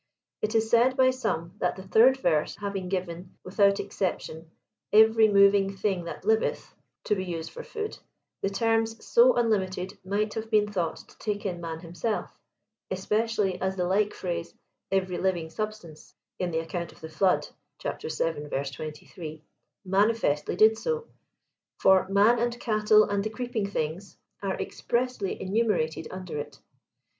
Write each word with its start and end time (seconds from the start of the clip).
It 0.41 0.55
is 0.55 0.67
said 0.67 0.97
by 0.97 1.11
some, 1.11 1.53
that 1.59 1.75
the 1.75 1.83
third 1.87 2.17
verse 2.17 2.55
having 2.55 2.89
given, 2.89 3.37
without 3.43 3.79
exception, 3.79 4.49
"every 4.91 5.27
moving 5.27 5.71
thing 5.77 6.05
that 6.05 6.25
liveth," 6.25 6.73
to 7.03 7.13
be 7.13 7.23
used 7.23 7.51
for 7.51 7.61
food, 7.61 7.99
the 8.41 8.49
terms 8.49 9.05
so 9.05 9.35
unlimited 9.35 9.99
might 10.03 10.33
have 10.33 10.49
been 10.49 10.71
thought 10.73 10.95
to 11.07 11.17
take 11.19 11.45
in 11.45 11.61
man 11.61 11.81
himself; 11.81 12.35
especially 12.89 13.61
as 13.61 13.75
the 13.75 13.83
like 13.85 14.15
phrase, 14.15 14.55
"every 14.91 15.19
living 15.19 15.51
substance," 15.51 16.15
in 16.39 16.49
the 16.49 16.57
account 16.57 16.91
of 16.91 16.99
the 16.99 17.07
flood, 17.07 17.49
(vii. 17.83 17.91
23,) 18.63 19.43
manifestly 19.85 20.55
did'so, 20.57 21.05
for 21.77 22.07
"man 22.09 22.39
and 22.39 22.59
cattle 22.59 23.03
and 23.03 23.23
the 23.23 23.29
creeping 23.29 23.67
things" 23.69 24.17
are 24.41 24.55
expressly 24.59 25.39
enumerated 25.39 26.07
under 26.09 26.39
it. 26.39 26.57